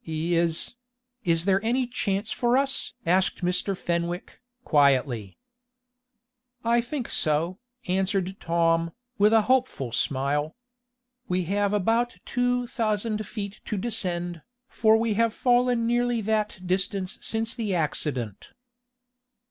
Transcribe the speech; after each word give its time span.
"Is 0.03 0.73
is 1.23 1.45
there 1.45 1.63
any 1.63 1.85
chance 1.85 2.31
for 2.31 2.57
us?" 2.57 2.93
asked 3.05 3.45
Mr. 3.45 3.77
Fenwick, 3.77 4.41
quietly. 4.63 5.37
"I 6.63 6.81
think 6.81 7.07
so," 7.07 7.59
answered 7.87 8.37
Tom, 8.39 8.93
with 9.19 9.31
a 9.31 9.43
hopeful 9.43 9.91
smile. 9.91 10.55
"We 11.27 11.43
have 11.43 11.71
about 11.71 12.15
two 12.25 12.65
thousand 12.65 13.27
feet 13.27 13.61
to 13.65 13.77
descend, 13.77 14.41
for 14.67 14.97
we 14.97 15.13
have 15.13 15.35
fallen 15.35 15.85
nearly 15.85 16.19
that 16.21 16.65
distance 16.65 17.19
since 17.21 17.53
the 17.53 17.75
accident." 17.75 18.53